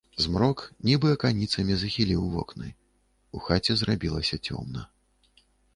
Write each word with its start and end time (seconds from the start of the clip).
Змрок, 0.23 0.61
нібы 0.89 1.11
аканіцамі, 1.15 1.73
захіліў 1.81 2.21
вокны, 2.35 2.67
у 3.37 3.47
хаце 3.49 3.73
зрабілася 3.85 4.35
цёмна. 4.49 4.81